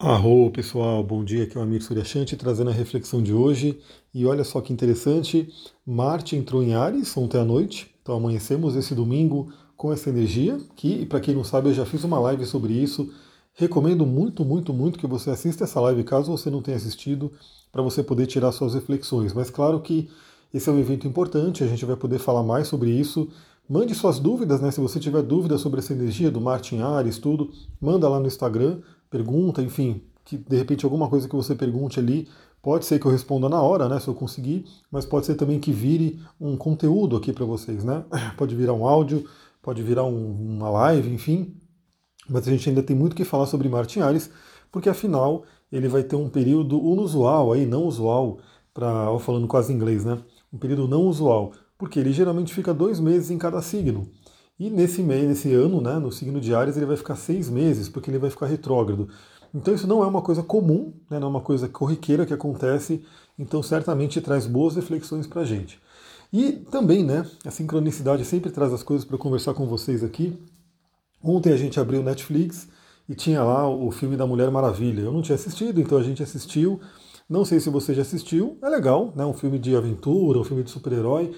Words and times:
Arro, 0.00 0.50
pessoal, 0.50 1.04
bom 1.04 1.22
dia, 1.22 1.44
aqui 1.44 1.56
é 1.56 1.60
o 1.60 1.62
Amir 1.62 1.80
Suryashanti 1.80 2.36
trazendo 2.36 2.68
a 2.68 2.72
reflexão 2.72 3.22
de 3.22 3.32
hoje. 3.32 3.78
E 4.12 4.26
olha 4.26 4.42
só 4.42 4.60
que 4.60 4.72
interessante, 4.72 5.48
Marte 5.86 6.34
entrou 6.34 6.64
em 6.64 6.74
Ares 6.74 7.16
ontem 7.16 7.38
à 7.38 7.44
noite, 7.44 7.94
então 8.02 8.16
amanhecemos 8.16 8.74
esse 8.74 8.92
domingo 8.92 9.52
com 9.76 9.92
essa 9.92 10.10
energia, 10.10 10.58
que, 10.74 11.06
para 11.06 11.20
quem 11.20 11.32
não 11.32 11.44
sabe, 11.44 11.68
eu 11.68 11.74
já 11.74 11.86
fiz 11.86 12.02
uma 12.02 12.18
live 12.18 12.44
sobre 12.44 12.72
isso. 12.72 13.08
Recomendo 13.54 14.04
muito, 14.04 14.44
muito, 14.44 14.74
muito 14.74 14.98
que 14.98 15.06
você 15.06 15.30
assista 15.30 15.62
essa 15.62 15.80
live, 15.80 16.02
caso 16.02 16.36
você 16.36 16.50
não 16.50 16.60
tenha 16.60 16.76
assistido, 16.76 17.30
para 17.70 17.80
você 17.80 18.02
poder 18.02 18.26
tirar 18.26 18.50
suas 18.50 18.74
reflexões. 18.74 19.32
Mas 19.32 19.48
claro 19.48 19.80
que 19.80 20.10
esse 20.52 20.68
é 20.68 20.72
um 20.72 20.78
evento 20.80 21.06
importante, 21.06 21.62
a 21.62 21.68
gente 21.68 21.84
vai 21.84 21.94
poder 21.94 22.18
falar 22.18 22.42
mais 22.42 22.66
sobre 22.66 22.90
isso. 22.90 23.28
Mande 23.68 23.94
suas 23.94 24.18
dúvidas, 24.18 24.60
né? 24.60 24.72
Se 24.72 24.80
você 24.80 24.98
tiver 24.98 25.22
dúvidas 25.22 25.60
sobre 25.60 25.78
essa 25.78 25.92
energia 25.92 26.32
do 26.32 26.40
Marte 26.40 26.74
em 26.74 26.82
Ares, 26.82 27.16
tudo, 27.16 27.50
manda 27.80 28.08
lá 28.08 28.18
no 28.18 28.26
Instagram 28.26 28.80
pergunta, 29.14 29.62
enfim, 29.62 30.02
que 30.24 30.36
de 30.36 30.56
repente 30.56 30.84
alguma 30.84 31.08
coisa 31.08 31.28
que 31.28 31.36
você 31.36 31.54
pergunte 31.54 32.00
ali, 32.00 32.26
pode 32.60 32.84
ser 32.84 32.98
que 32.98 33.06
eu 33.06 33.12
responda 33.12 33.48
na 33.48 33.62
hora, 33.62 33.88
né, 33.88 34.00
se 34.00 34.08
eu 34.08 34.14
conseguir, 34.14 34.64
mas 34.90 35.06
pode 35.06 35.24
ser 35.24 35.36
também 35.36 35.60
que 35.60 35.70
vire 35.70 36.20
um 36.40 36.56
conteúdo 36.56 37.16
aqui 37.16 37.32
para 37.32 37.44
vocês, 37.44 37.84
né? 37.84 38.04
Pode 38.36 38.56
virar 38.56 38.72
um 38.72 38.84
áudio, 38.88 39.24
pode 39.62 39.82
virar 39.82 40.02
um, 40.02 40.56
uma 40.56 40.68
live, 40.68 41.12
enfim. 41.12 41.54
Mas 42.28 42.48
a 42.48 42.50
gente 42.50 42.68
ainda 42.68 42.82
tem 42.82 42.96
muito 42.96 43.14
que 43.14 43.24
falar 43.24 43.46
sobre 43.46 43.68
Martin 43.68 44.00
Ares, 44.00 44.30
porque 44.72 44.88
afinal 44.88 45.44
ele 45.70 45.88
vai 45.88 46.02
ter 46.02 46.16
um 46.16 46.28
período 46.28 46.76
inusual 46.78 47.52
aí, 47.52 47.66
não 47.66 47.84
usual, 47.84 48.38
para 48.72 49.16
falando 49.20 49.46
quase 49.46 49.72
inglês, 49.72 50.04
né? 50.04 50.18
Um 50.52 50.58
período 50.58 50.88
não 50.88 51.02
usual, 51.02 51.52
porque 51.78 52.00
ele 52.00 52.12
geralmente 52.12 52.52
fica 52.52 52.74
dois 52.74 52.98
meses 52.98 53.30
em 53.30 53.38
cada 53.38 53.62
signo. 53.62 54.08
E 54.58 54.70
nesse 54.70 55.02
mês, 55.02 55.26
nesse 55.26 55.52
ano, 55.52 55.80
né, 55.80 55.98
no 55.98 56.12
signo 56.12 56.40
de 56.40 56.54
Ares, 56.54 56.76
ele 56.76 56.86
vai 56.86 56.96
ficar 56.96 57.16
seis 57.16 57.50
meses, 57.50 57.88
porque 57.88 58.08
ele 58.10 58.18
vai 58.18 58.30
ficar 58.30 58.46
retrógrado. 58.46 59.08
Então 59.52 59.74
isso 59.74 59.86
não 59.86 60.02
é 60.02 60.06
uma 60.06 60.22
coisa 60.22 60.42
comum, 60.42 60.92
né, 61.10 61.18
não 61.18 61.26
é 61.26 61.30
uma 61.30 61.40
coisa 61.40 61.68
corriqueira 61.68 62.24
que 62.24 62.32
acontece, 62.32 63.04
então 63.38 63.62
certamente 63.62 64.20
traz 64.20 64.46
boas 64.46 64.76
reflexões 64.76 65.26
para 65.26 65.42
a 65.42 65.44
gente. 65.44 65.80
E 66.32 66.52
também, 66.52 67.04
né, 67.04 67.24
a 67.44 67.50
sincronicidade 67.50 68.24
sempre 68.24 68.50
traz 68.50 68.72
as 68.72 68.82
coisas 68.82 69.04
para 69.04 69.18
conversar 69.18 69.54
com 69.54 69.66
vocês 69.66 70.02
aqui. 70.04 70.38
Ontem 71.22 71.52
a 71.52 71.56
gente 71.56 71.78
abriu 71.80 72.00
o 72.00 72.04
Netflix 72.04 72.68
e 73.08 73.14
tinha 73.14 73.42
lá 73.42 73.68
o 73.68 73.90
filme 73.90 74.16
da 74.16 74.26
Mulher 74.26 74.50
Maravilha. 74.50 75.02
Eu 75.02 75.12
não 75.12 75.22
tinha 75.22 75.36
assistido, 75.36 75.80
então 75.80 75.98
a 75.98 76.02
gente 76.02 76.22
assistiu. 76.22 76.80
Não 77.28 77.44
sei 77.44 77.58
se 77.58 77.70
você 77.70 77.94
já 77.94 78.02
assistiu, 78.02 78.58
é 78.62 78.68
legal, 78.68 79.12
né? 79.16 79.24
Um 79.24 79.32
filme 79.32 79.58
de 79.58 79.74
aventura, 79.74 80.38
um 80.38 80.44
filme 80.44 80.62
de 80.62 80.70
super-herói 80.70 81.34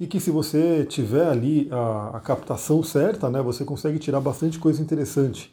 e 0.00 0.06
que 0.06 0.18
se 0.18 0.30
você 0.30 0.86
tiver 0.86 1.28
ali 1.28 1.68
a, 1.70 2.16
a 2.16 2.20
captação 2.20 2.82
certa, 2.82 3.28
né, 3.28 3.42
você 3.42 3.66
consegue 3.66 3.98
tirar 3.98 4.18
bastante 4.18 4.58
coisa 4.58 4.80
interessante. 4.80 5.52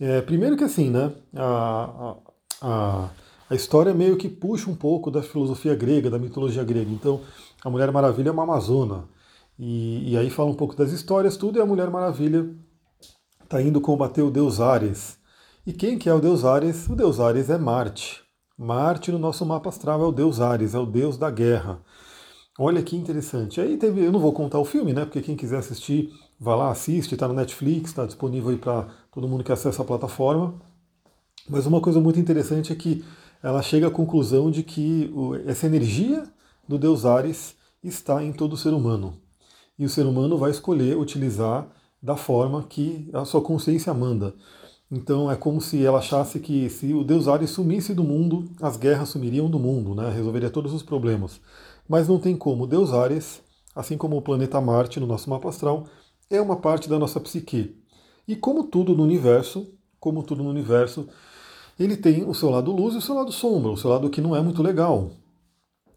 É, 0.00 0.20
primeiro 0.20 0.56
que 0.56 0.64
assim, 0.64 0.90
né, 0.90 1.12
a, 1.36 2.16
a, 2.60 3.08
a 3.48 3.54
história 3.54 3.94
meio 3.94 4.16
que 4.16 4.28
puxa 4.28 4.68
um 4.68 4.74
pouco 4.74 5.08
da 5.08 5.22
filosofia 5.22 5.76
grega, 5.76 6.10
da 6.10 6.18
mitologia 6.18 6.64
grega. 6.64 6.90
Então, 6.90 7.20
a 7.64 7.70
Mulher 7.70 7.92
Maravilha 7.92 8.30
é 8.30 8.32
uma 8.32 8.42
amazona. 8.42 9.04
E, 9.56 10.12
e 10.12 10.18
aí 10.18 10.30
fala 10.30 10.50
um 10.50 10.54
pouco 10.54 10.74
das 10.74 10.90
histórias, 10.90 11.36
tudo, 11.36 11.58
e 11.58 11.62
a 11.62 11.66
Mulher 11.66 11.88
Maravilha 11.88 12.50
está 13.44 13.62
indo 13.62 13.80
combater 13.80 14.22
o 14.22 14.32
deus 14.32 14.60
Ares. 14.60 15.16
E 15.64 15.72
quem 15.72 15.96
que 15.96 16.08
é 16.08 16.12
o 16.12 16.20
deus 16.20 16.44
Ares? 16.44 16.88
O 16.88 16.96
deus 16.96 17.20
Ares 17.20 17.48
é 17.50 17.56
Marte. 17.56 18.20
Marte 18.58 19.12
no 19.12 19.18
nosso 19.18 19.46
mapa 19.46 19.68
astral 19.68 20.02
é 20.02 20.06
o 20.06 20.12
deus 20.12 20.40
Ares, 20.40 20.74
é 20.74 20.78
o 20.78 20.86
deus 20.86 21.16
da 21.16 21.30
guerra. 21.30 21.80
Olha 22.58 22.82
que 22.82 22.96
interessante. 22.96 23.60
Aí 23.60 23.76
teve, 23.76 24.02
eu 24.04 24.10
não 24.10 24.18
vou 24.18 24.32
contar 24.32 24.58
o 24.58 24.64
filme, 24.64 24.92
né? 24.94 25.04
Porque 25.04 25.20
quem 25.20 25.36
quiser 25.36 25.58
assistir, 25.58 26.10
vai 26.40 26.56
lá, 26.56 26.70
assiste, 26.70 27.12
está 27.12 27.28
no 27.28 27.34
Netflix, 27.34 27.90
está 27.90 28.06
disponível 28.06 28.48
aí 28.50 28.56
para 28.56 28.88
todo 29.12 29.28
mundo 29.28 29.44
que 29.44 29.52
acessa 29.52 29.82
a 29.82 29.84
plataforma. 29.84 30.54
Mas 31.48 31.66
uma 31.66 31.82
coisa 31.82 32.00
muito 32.00 32.18
interessante 32.18 32.72
é 32.72 32.76
que 32.76 33.04
ela 33.42 33.62
chega 33.62 33.88
à 33.88 33.90
conclusão 33.90 34.50
de 34.50 34.62
que 34.62 35.12
essa 35.46 35.66
energia 35.66 36.24
do 36.66 36.78
Deus 36.78 37.04
Ares 37.04 37.54
está 37.84 38.24
em 38.24 38.32
todo 38.32 38.56
ser 38.56 38.70
humano. 38.70 39.20
E 39.78 39.84
o 39.84 39.90
ser 39.90 40.06
humano 40.06 40.38
vai 40.38 40.50
escolher 40.50 40.96
utilizar 40.96 41.68
da 42.02 42.16
forma 42.16 42.62
que 42.62 43.10
a 43.12 43.26
sua 43.26 43.42
consciência 43.42 43.92
manda. 43.92 44.34
Então 44.90 45.30
é 45.30 45.36
como 45.36 45.60
se 45.60 45.84
ela 45.84 45.98
achasse 45.98 46.40
que 46.40 46.70
se 46.70 46.94
o 46.94 47.04
Deus 47.04 47.28
Ares 47.28 47.50
sumisse 47.50 47.92
do 47.92 48.02
mundo, 48.02 48.48
as 48.62 48.78
guerras 48.78 49.10
sumiriam 49.10 49.50
do 49.50 49.58
mundo, 49.58 49.94
né? 49.94 50.10
resolveria 50.10 50.48
todos 50.48 50.72
os 50.72 50.82
problemas 50.82 51.38
mas 51.88 52.08
não 52.08 52.18
tem 52.18 52.36
como. 52.36 52.66
Deus 52.66 52.92
Ares, 52.92 53.42
assim 53.74 53.96
como 53.96 54.16
o 54.16 54.22
planeta 54.22 54.60
Marte 54.60 55.00
no 55.00 55.06
nosso 55.06 55.28
mapa 55.30 55.48
astral, 55.48 55.86
é 56.28 56.40
uma 56.40 56.56
parte 56.56 56.88
da 56.88 56.98
nossa 56.98 57.20
psique. 57.20 57.76
E 58.26 58.34
como 58.34 58.64
tudo 58.64 58.94
no 58.94 59.02
universo, 59.02 59.72
como 60.00 60.22
tudo 60.22 60.42
no 60.42 60.50
universo, 60.50 61.08
ele 61.78 61.96
tem 61.96 62.28
o 62.28 62.34
seu 62.34 62.50
lado 62.50 62.72
luz 62.72 62.94
e 62.94 62.98
o 62.98 63.02
seu 63.02 63.14
lado 63.14 63.30
sombra, 63.30 63.70
o 63.70 63.76
seu 63.76 63.90
lado 63.90 64.10
que 64.10 64.20
não 64.20 64.34
é 64.34 64.40
muito 64.40 64.62
legal. 64.62 65.10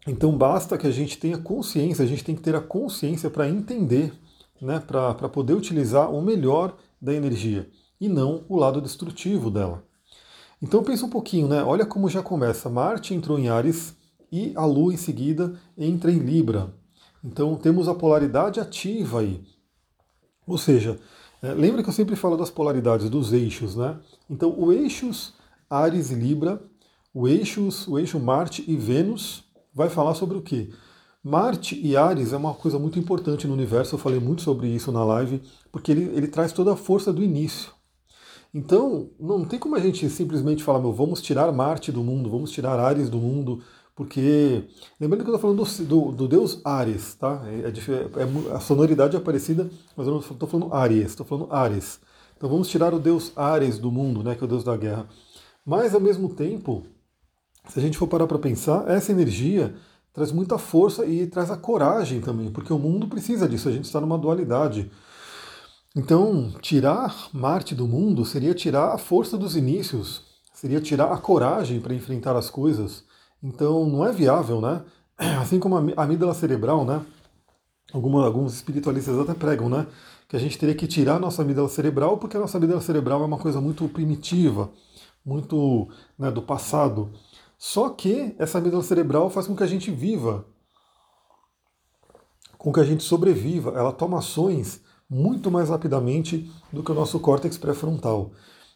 Então 0.06 0.36
basta 0.36 0.78
que 0.78 0.86
a 0.86 0.90
gente 0.90 1.18
tenha 1.18 1.38
consciência, 1.38 2.04
a 2.04 2.08
gente 2.08 2.24
tem 2.24 2.34
que 2.34 2.42
ter 2.42 2.54
a 2.54 2.60
consciência 2.60 3.28
para 3.28 3.48
entender, 3.48 4.12
né, 4.60 4.80
para 4.80 5.28
poder 5.28 5.54
utilizar 5.54 6.10
o 6.12 6.22
melhor 6.22 6.76
da 7.00 7.12
energia 7.14 7.68
e 8.00 8.08
não 8.08 8.44
o 8.48 8.56
lado 8.56 8.80
destrutivo 8.80 9.50
dela. 9.50 9.84
Então 10.62 10.82
pensa 10.82 11.06
um 11.06 11.10
pouquinho, 11.10 11.48
né? 11.48 11.62
Olha 11.62 11.86
como 11.86 12.08
já 12.08 12.22
começa. 12.22 12.68
Marte 12.68 13.14
entrou 13.14 13.38
em 13.38 13.48
Ares 13.48 13.96
e 14.30 14.52
a 14.56 14.64
Lua 14.64 14.92
em 14.92 14.96
seguida 14.96 15.54
entra 15.76 16.10
em 16.10 16.18
Libra. 16.18 16.72
Então 17.22 17.54
temos 17.56 17.88
a 17.88 17.94
polaridade 17.94 18.60
ativa 18.60 19.20
aí. 19.20 19.42
Ou 20.46 20.58
seja, 20.58 20.98
é, 21.42 21.52
lembra 21.52 21.82
que 21.82 21.88
eu 21.88 21.94
sempre 21.94 22.16
falo 22.16 22.36
das 22.36 22.50
polaridades, 22.50 23.08
dos 23.08 23.32
eixos, 23.32 23.76
né? 23.76 23.98
Então 24.28 24.54
o 24.58 24.72
eixos 24.72 25.34
Ares 25.68 26.10
e 26.10 26.14
Libra, 26.14 26.62
o 27.14 27.28
eixos, 27.28 27.86
o 27.86 27.98
eixo 27.98 28.18
Marte 28.18 28.64
e 28.66 28.76
Vênus 28.76 29.44
vai 29.72 29.88
falar 29.88 30.14
sobre 30.14 30.36
o 30.36 30.42
quê? 30.42 30.70
Marte 31.22 31.78
e 31.78 31.96
Ares 31.96 32.32
é 32.32 32.36
uma 32.36 32.54
coisa 32.54 32.78
muito 32.78 32.98
importante 32.98 33.46
no 33.46 33.52
universo, 33.52 33.94
eu 33.94 33.98
falei 33.98 34.18
muito 34.18 34.42
sobre 34.42 34.68
isso 34.68 34.90
na 34.90 35.04
live, 35.04 35.42
porque 35.70 35.92
ele, 35.92 36.04
ele 36.16 36.26
traz 36.26 36.50
toda 36.50 36.72
a 36.72 36.76
força 36.76 37.12
do 37.12 37.22
início. 37.22 37.72
Então, 38.52 39.10
não 39.20 39.44
tem 39.44 39.58
como 39.58 39.76
a 39.76 39.80
gente 39.80 40.08
simplesmente 40.08 40.64
falar, 40.64 40.80
meu, 40.80 40.92
vamos 40.92 41.22
tirar 41.22 41.52
Marte 41.52 41.92
do 41.92 42.02
mundo, 42.02 42.28
vamos 42.28 42.50
tirar 42.50 42.80
Ares 42.80 43.08
do 43.08 43.18
mundo, 43.18 43.62
porque, 44.00 44.64
lembrando 44.98 45.24
que 45.24 45.30
eu 45.30 45.36
estou 45.36 45.54
falando 45.54 45.62
do, 45.62 45.84
do, 45.84 46.12
do, 46.12 46.26
deus 46.26 46.62
Ares, 46.64 47.16
tá? 47.16 47.42
É, 47.44 47.68
é, 47.68 48.50
é, 48.50 48.56
a 48.56 48.58
sonoridade 48.58 49.14
é 49.14 49.20
parecida, 49.20 49.68
mas 49.94 50.06
eu 50.06 50.14
não 50.14 50.20
estou 50.20 50.48
falando 50.48 50.72
Ares, 50.72 51.10
estou 51.10 51.26
falando 51.26 51.52
Ares. 51.52 52.00
Então 52.34 52.48
vamos 52.48 52.68
tirar 52.68 52.94
o 52.94 52.98
deus 52.98 53.30
Ares 53.36 53.78
do 53.78 53.92
mundo, 53.92 54.22
né, 54.22 54.34
que 54.34 54.42
é 54.42 54.46
o 54.46 54.48
deus 54.48 54.64
da 54.64 54.74
guerra. 54.74 55.06
Mas, 55.66 55.94
ao 55.94 56.00
mesmo 56.00 56.30
tempo, 56.30 56.86
se 57.68 57.78
a 57.78 57.82
gente 57.82 57.98
for 57.98 58.06
parar 58.06 58.26
para 58.26 58.38
pensar, 58.38 58.88
essa 58.88 59.12
energia 59.12 59.74
traz 60.14 60.32
muita 60.32 60.56
força 60.56 61.04
e 61.04 61.26
traz 61.26 61.50
a 61.50 61.56
coragem 61.58 62.22
também, 62.22 62.50
porque 62.50 62.72
o 62.72 62.78
mundo 62.78 63.06
precisa 63.06 63.46
disso, 63.46 63.68
a 63.68 63.72
gente 63.72 63.84
está 63.84 64.00
numa 64.00 64.16
dualidade. 64.16 64.90
Então, 65.94 66.54
tirar 66.62 67.28
Marte 67.34 67.74
do 67.74 67.86
mundo 67.86 68.24
seria 68.24 68.54
tirar 68.54 68.94
a 68.94 68.98
força 68.98 69.36
dos 69.36 69.56
inícios, 69.56 70.22
seria 70.54 70.80
tirar 70.80 71.12
a 71.12 71.18
coragem 71.18 71.82
para 71.82 71.92
enfrentar 71.92 72.34
as 72.34 72.48
coisas. 72.48 73.09
Então 73.42 73.86
não 73.86 74.04
é 74.04 74.12
viável, 74.12 74.60
né? 74.60 74.82
Assim 75.40 75.58
como 75.58 75.76
a 75.76 76.02
amígdala 76.02 76.34
cerebral, 76.34 76.84
né? 76.84 77.04
Alguma, 77.92 78.24
alguns 78.24 78.54
espiritualistas 78.54 79.18
até 79.18 79.34
pregam, 79.34 79.68
né? 79.68 79.86
Que 80.28 80.36
a 80.36 80.38
gente 80.38 80.58
teria 80.58 80.74
que 80.74 80.86
tirar 80.86 81.16
a 81.16 81.18
nossa 81.18 81.42
amígdala 81.42 81.68
cerebral, 81.68 82.18
porque 82.18 82.36
a 82.36 82.40
nossa 82.40 82.56
amígdala 82.56 82.80
cerebral 82.80 83.22
é 83.22 83.26
uma 83.26 83.38
coisa 83.38 83.60
muito 83.60 83.88
primitiva, 83.88 84.70
muito 85.24 85.88
né, 86.18 86.30
do 86.30 86.40
passado. 86.40 87.10
Só 87.58 87.90
que 87.90 88.34
essa 88.38 88.58
amígdala 88.58 88.82
cerebral 88.82 89.28
faz 89.28 89.46
com 89.46 89.56
que 89.56 89.62
a 89.62 89.66
gente 89.66 89.90
viva, 89.90 90.46
com 92.56 92.72
que 92.72 92.80
a 92.80 92.84
gente 92.84 93.02
sobreviva. 93.02 93.72
Ela 93.76 93.92
toma 93.92 94.18
ações 94.18 94.80
muito 95.08 95.50
mais 95.50 95.68
rapidamente 95.68 96.50
do 96.72 96.84
que 96.84 96.92
o 96.92 96.94
nosso 96.94 97.18
córtex 97.18 97.58
pré-frontal. 97.58 98.30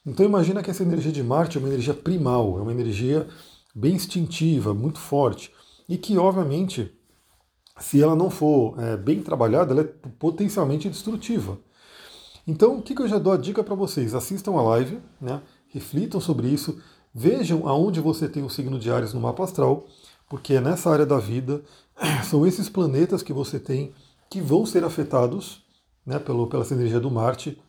Então 0.05 0.27
imagina 0.27 0.63
que 0.63 0.71
essa 0.71 0.83
energia 0.83 1.13
de 1.13 1.23
Marte 1.23 1.57
é 1.57 1.61
uma 1.61 1.69
energia 1.69 1.95
primal, 1.95 2.59
é 2.59 2.63
uma 2.63 2.73
energia 2.73 3.29
bem 3.75 3.95
instintiva, 3.95 4.73
muito 4.73 4.99
forte, 4.99 5.53
e 5.89 5.99
que, 5.99 6.17
obviamente, 6.17 6.93
se 7.79 8.03
ela 8.03 8.15
não 8.15 8.31
for 8.31 8.79
é, 8.81 8.97
bem 8.97 9.23
trabalhada, 9.23 9.73
ela 9.73 9.83
é 9.83 10.09
potencialmente 10.19 10.89
destrutiva. 10.89 11.59
Então, 12.47 12.79
o 12.79 12.83
que, 12.83 12.95
que 12.95 13.03
eu 13.03 13.09
já 13.09 13.19
dou 13.19 13.33
a 13.33 13.37
dica 13.37 13.65
para 13.65 13.75
vocês? 13.75 14.15
Assistam 14.15 14.53
a 14.53 14.63
live, 14.63 15.01
né? 15.21 15.43
reflitam 15.69 16.21
sobre 16.21 16.49
isso, 16.49 16.79
vejam 17.13 17.67
aonde 17.67 18.01
você 18.01 18.29
tem 18.29 18.45
o 18.45 18.51
signo 18.51 18.79
de 18.79 18.91
Ares 18.91 19.13
no 19.13 19.21
mapa 19.21 19.43
astral, 19.43 19.87
porque 20.29 20.55
é 20.55 20.61
nessa 20.61 20.91
área 20.91 21.05
da 21.05 21.19
vida, 21.19 21.63
são 22.25 22.47
esses 22.47 22.69
planetas 22.69 23.23
que 23.23 23.33
você 23.33 23.59
tem 23.59 23.93
que 24.31 24.41
vão 24.41 24.65
ser 24.65 24.85
afetados 24.85 25.65
né, 26.05 26.19
pelo, 26.19 26.47
pela 26.47 26.67
energia 26.71 27.01
do 27.01 27.11
Marte. 27.11 27.61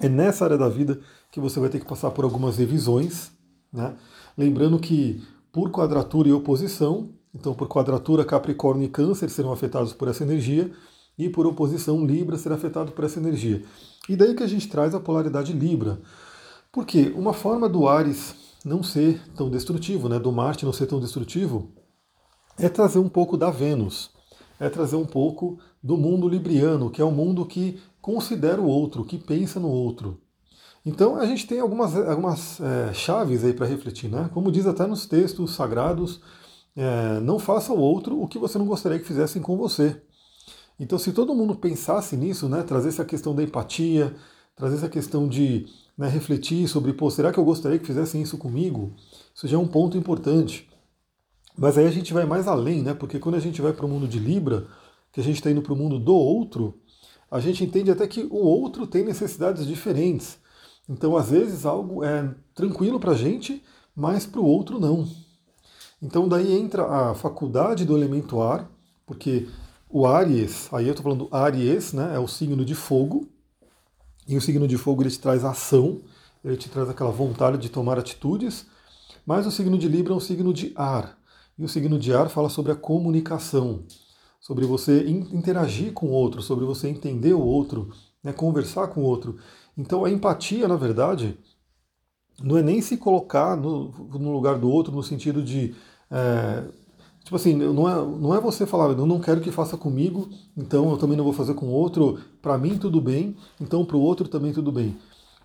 É 0.00 0.08
nessa 0.08 0.44
área 0.44 0.58
da 0.58 0.68
vida 0.68 1.00
que 1.30 1.40
você 1.40 1.58
vai 1.58 1.68
ter 1.68 1.80
que 1.80 1.86
passar 1.86 2.10
por 2.10 2.24
algumas 2.24 2.58
revisões, 2.58 3.32
né? 3.76 3.94
Lembrando 4.36 4.78
que 4.78 5.22
por 5.52 5.70
quadratura 5.70 6.28
e 6.28 6.32
oposição, 6.32 7.10
então 7.34 7.54
por 7.54 7.68
quadratura 7.68 8.24
Capricórnio 8.24 8.86
e 8.86 8.90
Câncer 8.90 9.30
serão 9.30 9.52
afetados 9.52 9.92
por 9.92 10.08
essa 10.08 10.24
energia, 10.24 10.70
e 11.18 11.28
por 11.28 11.46
oposição 11.46 12.04
Libra 12.04 12.36
será 12.36 12.56
afetado 12.56 12.92
por 12.92 13.04
essa 13.04 13.18
energia. 13.18 13.62
E 14.08 14.16
daí 14.16 14.34
que 14.34 14.42
a 14.42 14.46
gente 14.46 14.68
traz 14.68 14.94
a 14.94 15.00
polaridade 15.00 15.52
Libra. 15.52 15.98
Porque 16.70 17.12
uma 17.16 17.32
forma 17.32 17.68
do 17.68 17.88
Ares 17.88 18.34
não 18.64 18.82
ser 18.82 19.20
tão 19.34 19.48
destrutivo, 19.48 20.08
né, 20.08 20.18
do 20.18 20.30
Marte 20.30 20.64
não 20.64 20.72
ser 20.72 20.86
tão 20.86 21.00
destrutivo, 21.00 21.70
é 22.58 22.68
trazer 22.68 22.98
um 22.98 23.08
pouco 23.08 23.36
da 23.36 23.50
Vênus, 23.50 24.10
é 24.58 24.68
trazer 24.68 24.96
um 24.96 25.06
pouco 25.06 25.58
do 25.82 25.96
mundo 25.96 26.28
libriano, 26.28 26.90
que 26.90 27.00
é 27.00 27.04
o 27.04 27.08
um 27.08 27.12
mundo 27.12 27.46
que 27.46 27.80
considera 28.00 28.60
o 28.60 28.66
outro, 28.66 29.04
que 29.04 29.18
pensa 29.18 29.60
no 29.60 29.68
outro. 29.68 30.20
Então 30.86 31.16
a 31.16 31.26
gente 31.26 31.48
tem 31.48 31.58
algumas, 31.58 31.96
algumas 31.96 32.60
é, 32.60 32.94
chaves 32.94 33.44
aí 33.44 33.52
para 33.52 33.66
refletir, 33.66 34.08
né? 34.08 34.30
Como 34.32 34.52
diz 34.52 34.66
até 34.68 34.86
nos 34.86 35.04
textos 35.04 35.50
sagrados, 35.56 36.20
é, 36.76 37.18
não 37.18 37.40
faça 37.40 37.72
ao 37.72 37.78
outro 37.78 38.22
o 38.22 38.28
que 38.28 38.38
você 38.38 38.56
não 38.56 38.66
gostaria 38.66 39.00
que 39.00 39.04
fizessem 39.04 39.42
com 39.42 39.56
você. 39.56 40.00
Então, 40.78 40.96
se 40.96 41.12
todo 41.12 41.34
mundo 41.34 41.56
pensasse 41.56 42.16
nisso, 42.16 42.48
né, 42.48 42.62
trazer 42.62 42.90
essa 42.90 43.04
questão 43.04 43.34
da 43.34 43.42
empatia, 43.42 44.14
trazer 44.54 44.76
essa 44.76 44.88
questão 44.88 45.26
de 45.26 45.66
né, 45.98 46.06
refletir 46.06 46.68
sobre, 46.68 46.92
pô, 46.92 47.10
será 47.10 47.32
que 47.32 47.38
eu 47.38 47.44
gostaria 47.44 47.78
que 47.78 47.86
fizessem 47.86 48.22
isso 48.22 48.38
comigo? 48.38 48.94
Isso 49.34 49.48
já 49.48 49.56
é 49.56 49.60
um 49.60 49.66
ponto 49.66 49.96
importante. 49.98 50.68
Mas 51.58 51.76
aí 51.76 51.86
a 51.86 51.90
gente 51.90 52.12
vai 52.12 52.26
mais 52.26 52.46
além, 52.46 52.82
né? 52.82 52.94
Porque 52.94 53.18
quando 53.18 53.34
a 53.34 53.40
gente 53.40 53.60
vai 53.60 53.72
para 53.72 53.86
o 53.86 53.88
mundo 53.88 54.06
de 54.06 54.20
Libra, 54.20 54.68
que 55.10 55.18
a 55.18 55.24
gente 55.24 55.36
está 55.36 55.50
indo 55.50 55.62
para 55.62 55.72
o 55.72 55.76
mundo 55.76 55.98
do 55.98 56.14
outro, 56.14 56.78
a 57.28 57.40
gente 57.40 57.64
entende 57.64 57.90
até 57.90 58.06
que 58.06 58.22
o 58.30 58.36
outro 58.36 58.86
tem 58.86 59.04
necessidades 59.04 59.66
diferentes. 59.66 60.38
Então, 60.88 61.16
às 61.16 61.30
vezes, 61.30 61.66
algo 61.66 62.04
é 62.04 62.34
tranquilo 62.54 63.00
para 63.00 63.12
a 63.12 63.16
gente, 63.16 63.62
mas 63.94 64.24
para 64.26 64.40
o 64.40 64.46
outro 64.46 64.78
não. 64.78 65.06
Então, 66.00 66.28
daí 66.28 66.52
entra 66.52 66.84
a 66.84 67.14
faculdade 67.14 67.84
do 67.84 67.96
elemento 67.96 68.40
ar, 68.40 68.70
porque 69.06 69.48
o 69.88 70.06
Aries, 70.06 70.68
aí 70.72 70.86
eu 70.86 70.90
estou 70.90 71.04
falando 71.04 71.28
Aries, 71.32 71.92
né, 71.92 72.14
é 72.14 72.18
o 72.18 72.28
signo 72.28 72.64
de 72.64 72.74
fogo, 72.74 73.28
e 74.28 74.36
o 74.36 74.40
signo 74.40 74.66
de 74.66 74.76
fogo 74.76 75.02
ele 75.02 75.10
te 75.10 75.18
traz 75.18 75.44
ação, 75.44 76.02
ele 76.44 76.56
te 76.56 76.68
traz 76.68 76.88
aquela 76.88 77.10
vontade 77.10 77.58
de 77.58 77.68
tomar 77.68 77.98
atitudes, 77.98 78.66
mas 79.24 79.46
o 79.46 79.50
signo 79.50 79.78
de 79.78 79.88
Libra 79.88 80.12
é 80.12 80.16
um 80.16 80.20
signo 80.20 80.52
de 80.52 80.72
ar. 80.76 81.18
E 81.58 81.64
o 81.64 81.68
signo 81.68 81.98
de 81.98 82.12
ar 82.12 82.28
fala 82.28 82.48
sobre 82.48 82.72
a 82.72 82.76
comunicação, 82.76 83.84
sobre 84.40 84.66
você 84.66 85.08
interagir 85.08 85.92
com 85.92 86.08
o 86.08 86.10
outro, 86.10 86.42
sobre 86.42 86.64
você 86.64 86.88
entender 86.88 87.32
o 87.32 87.40
outro, 87.40 87.90
né, 88.22 88.32
conversar 88.32 88.88
com 88.88 89.00
o 89.00 89.04
outro. 89.04 89.38
Então 89.76 90.04
a 90.04 90.10
empatia, 90.10 90.66
na 90.66 90.76
verdade, 90.76 91.38
não 92.42 92.56
é 92.56 92.62
nem 92.62 92.80
se 92.80 92.96
colocar 92.96 93.56
no, 93.56 93.90
no 93.90 94.32
lugar 94.32 94.58
do 94.58 94.70
outro 94.70 94.92
no 94.92 95.02
sentido 95.02 95.42
de. 95.42 95.74
É, 96.10 96.64
tipo 97.24 97.36
assim, 97.36 97.54
não 97.54 97.88
é, 97.88 97.94
não 97.94 98.34
é 98.34 98.40
você 98.40 98.66
falar, 98.66 98.92
eu 98.92 99.06
não 99.06 99.20
quero 99.20 99.40
que 99.40 99.50
faça 99.50 99.76
comigo, 99.76 100.28
então 100.56 100.90
eu 100.90 100.96
também 100.96 101.16
não 101.16 101.24
vou 101.24 101.32
fazer 101.32 101.54
com 101.54 101.66
o 101.66 101.72
outro, 101.72 102.20
para 102.40 102.56
mim 102.56 102.78
tudo 102.78 103.00
bem, 103.00 103.36
então 103.60 103.84
para 103.84 103.96
o 103.96 104.00
outro 104.00 104.28
também 104.28 104.52
tudo 104.52 104.70
bem. 104.70 104.96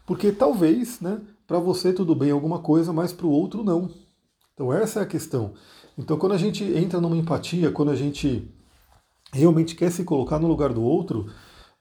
Porque 0.06 0.31
talvez, 0.31 1.00
né, 1.01 1.19
para 1.48 1.60
você 1.60 1.92
tudo 1.92 2.13
bem 2.13 2.31
alguma 2.31 2.60
coisa, 2.60 2.94
mas 2.94 3.12
para 3.12 3.25
o 3.25 3.31
outro 3.31 3.63
não. 3.63 3.89
Então 4.54 4.72
essa 4.72 5.00
é 5.00 5.04
a 5.04 5.07
questão. 5.07 5.54
Então, 5.98 6.18
quando 6.18 6.34
a 6.34 6.38
gente 6.38 6.63
entra 6.63 7.01
numa 7.01 7.18
empatia, 7.18 7.72
quando 7.72 7.92
a 7.92 7.95
gente 7.95 8.50
realmente 9.31 9.75
quer 9.75 9.92
se 9.92 10.04
colocar 10.04 10.39
no 10.39 10.48
lugar 10.48 10.74
do 10.74 10.81
outro, 10.81 11.27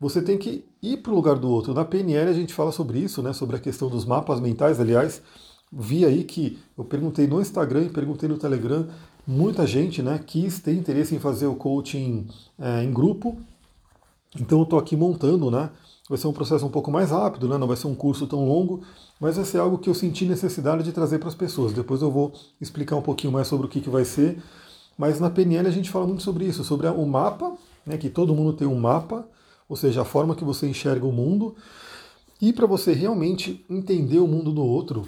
você 0.01 0.23
tem 0.23 0.39
que 0.39 0.65
ir 0.83 0.97
para 0.97 1.13
o 1.13 1.15
lugar 1.15 1.37
do 1.37 1.51
outro. 1.51 1.75
Na 1.75 1.85
PNL 1.85 2.31
a 2.31 2.33
gente 2.33 2.55
fala 2.55 2.73
sobre 2.73 2.99
isso, 2.99 3.23
né, 3.23 3.35
sobre 3.35 3.57
a 3.57 3.59
questão 3.59 3.89
dos 3.89 4.07
mapas 4.07 4.41
mentais. 4.41 4.81
Aliás, 4.81 5.21
vi 5.71 6.07
aí 6.07 6.25
que 6.25 6.59
eu 6.77 6.85
perguntei 6.85 7.27
no 7.27 7.41
Instagram 7.41 7.85
e 7.85 7.91
perguntei 7.91 8.29
no 8.29 8.39
Telegram, 8.39 8.89
muita 9.27 9.67
gente 9.67 10.03
né, 10.03 10.19
quis 10.25 10.59
ter 10.59 10.75
interesse 10.75 11.15
em 11.15 11.19
fazer 11.19 11.47
o 11.47 11.55
coaching 11.55 12.27
é, 12.59 12.83
em 12.83 12.93
grupo. 12.93 13.37
Então 14.41 14.59
eu 14.59 14.65
estou 14.65 14.79
aqui 14.79 14.97
montando, 14.97 15.51
né? 15.51 15.71
Vai 16.09 16.19
ser 16.19 16.27
um 16.27 16.33
processo 16.33 16.67
um 16.67 16.71
pouco 16.71 16.91
mais 16.91 17.11
rápido, 17.11 17.49
né? 17.49 17.57
não 17.57 17.69
vai 17.69 17.77
ser 17.77 17.87
um 17.87 17.95
curso 17.95 18.27
tão 18.27 18.45
longo, 18.45 18.83
mas 19.21 19.37
vai 19.37 19.45
ser 19.45 19.59
algo 19.59 19.79
que 19.79 19.89
eu 19.89 19.95
senti 19.95 20.25
necessidade 20.25 20.83
de 20.83 20.91
trazer 20.91 21.21
para 21.21 21.29
as 21.29 21.37
pessoas. 21.37 21.73
Depois 21.73 22.03
eu 22.03 22.11
vou 22.11 22.33
explicar 22.61 22.97
um 22.97 23.03
pouquinho 23.03 23.33
mais 23.33 23.47
sobre 23.47 23.67
o 23.67 23.69
que, 23.69 23.81
que 23.81 23.89
vai 23.89 24.05
ser. 24.05 24.43
Mas 24.99 25.21
na 25.21 25.31
PNL 25.31 25.69
a 25.69 25.71
gente 25.71 25.89
fala 25.89 26.07
muito 26.07 26.25
sobre 26.25 26.47
isso, 26.47 26.65
sobre 26.65 26.89
o 26.89 27.07
mapa, 27.07 27.55
né, 27.87 27.97
que 27.97 28.11
todo 28.11 28.35
mundo 28.35 28.53
tem 28.53 28.67
um 28.67 28.79
mapa, 28.79 29.25
ou 29.71 29.77
seja, 29.77 30.03
a 30.03 30.05
forma 30.05 30.35
que 30.35 30.45
você 30.45 30.69
enxerga 30.69 31.07
o 31.07 31.13
mundo. 31.13 31.55
E 32.43 32.53
para 32.53 32.67
você 32.67 32.93
realmente 32.93 33.65
entender 33.71 34.19
o 34.19 34.27
mundo 34.27 34.51
do 34.51 34.65
outro, 34.65 35.07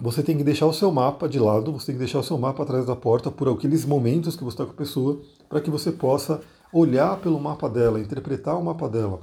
você 0.00 0.22
tem 0.22 0.38
que 0.38 0.42
deixar 0.42 0.64
o 0.64 0.72
seu 0.72 0.90
mapa 0.90 1.28
de 1.28 1.38
lado, 1.38 1.72
você 1.72 1.86
tem 1.86 1.96
que 1.96 1.98
deixar 1.98 2.20
o 2.20 2.22
seu 2.22 2.38
mapa 2.38 2.62
atrás 2.62 2.86
da 2.86 2.96
porta 2.96 3.30
por 3.30 3.46
aqueles 3.46 3.84
momentos 3.84 4.36
que 4.36 4.42
você 4.42 4.54
está 4.54 4.64
com 4.64 4.70
a 4.72 4.74
pessoa, 4.74 5.20
para 5.50 5.60
que 5.60 5.70
você 5.70 5.92
possa 5.92 6.40
olhar 6.72 7.18
pelo 7.18 7.38
mapa 7.38 7.68
dela, 7.68 8.00
interpretar 8.00 8.58
o 8.58 8.64
mapa 8.64 8.88
dela. 8.88 9.20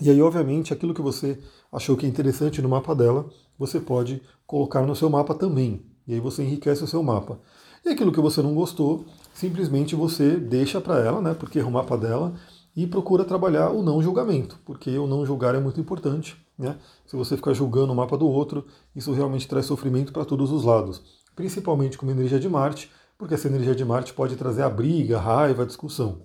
E 0.00 0.08
aí, 0.08 0.22
obviamente, 0.22 0.72
aquilo 0.72 0.94
que 0.94 1.02
você 1.02 1.38
achou 1.70 1.98
que 1.98 2.06
é 2.06 2.08
interessante 2.08 2.62
no 2.62 2.68
mapa 2.68 2.94
dela, 2.94 3.26
você 3.58 3.78
pode 3.78 4.22
colocar 4.46 4.86
no 4.86 4.96
seu 4.96 5.10
mapa 5.10 5.34
também. 5.34 5.84
E 6.08 6.14
aí 6.14 6.20
você 6.20 6.42
enriquece 6.42 6.82
o 6.82 6.86
seu 6.86 7.02
mapa. 7.02 7.38
E 7.84 7.90
aquilo 7.90 8.10
que 8.10 8.20
você 8.20 8.40
não 8.40 8.54
gostou, 8.54 9.04
simplesmente 9.34 9.94
você 9.94 10.36
deixa 10.36 10.80
para 10.80 10.98
ela, 11.00 11.20
né? 11.20 11.34
Porque 11.34 11.58
é 11.58 11.64
o 11.64 11.70
mapa 11.70 11.98
dela, 11.98 12.34
e 12.76 12.86
procura 12.86 13.24
trabalhar 13.24 13.70
o 13.70 13.82
não 13.82 14.02
julgamento, 14.02 14.58
porque 14.64 14.96
o 14.98 15.06
não 15.06 15.24
julgar 15.24 15.54
é 15.54 15.60
muito 15.60 15.80
importante. 15.80 16.36
Né? 16.58 16.76
Se 17.06 17.16
você 17.16 17.36
ficar 17.36 17.52
julgando 17.52 17.92
o 17.92 17.96
mapa 17.96 18.16
do 18.16 18.28
outro, 18.28 18.66
isso 18.94 19.12
realmente 19.12 19.46
traz 19.46 19.66
sofrimento 19.66 20.12
para 20.12 20.24
todos 20.24 20.50
os 20.50 20.64
lados, 20.64 21.02
principalmente 21.36 21.98
com 21.98 22.06
a 22.06 22.10
energia 22.10 22.38
de 22.38 22.48
Marte, 22.48 22.90
porque 23.16 23.34
essa 23.34 23.48
energia 23.48 23.74
de 23.74 23.84
Marte 23.84 24.12
pode 24.12 24.36
trazer 24.36 24.62
a 24.62 24.70
briga, 24.70 25.18
a 25.18 25.20
raiva, 25.20 25.62
a 25.62 25.66
discussão. 25.66 26.22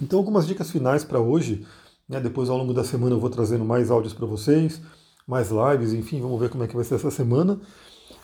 Então, 0.00 0.18
algumas 0.18 0.46
dicas 0.46 0.70
finais 0.70 1.04
para 1.04 1.20
hoje 1.20 1.64
né? 2.08 2.20
Depois, 2.20 2.48
ao 2.48 2.56
longo 2.56 2.72
da 2.72 2.84
semana, 2.84 3.14
eu 3.14 3.20
vou 3.20 3.30
trazendo 3.30 3.64
mais 3.64 3.90
áudios 3.90 4.14
para 4.14 4.26
vocês, 4.26 4.80
mais 5.26 5.50
lives, 5.50 5.92
enfim, 5.92 6.20
vamos 6.20 6.38
ver 6.40 6.48
como 6.48 6.64
é 6.64 6.68
que 6.68 6.76
vai 6.76 6.84
ser 6.84 6.94
essa 6.96 7.10
semana. 7.10 7.60